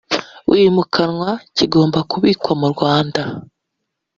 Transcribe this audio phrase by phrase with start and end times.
[0.49, 3.21] wimukanwa kigomba kubikwa mu rwanda